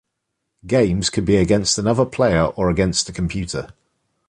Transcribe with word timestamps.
Games 0.65 1.11
can 1.11 1.25
be 1.25 1.35
against 1.37 1.77
another 1.77 2.07
player 2.07 2.45
or 2.45 2.71
against 2.71 3.05
the 3.05 3.13
computer. 3.13 3.67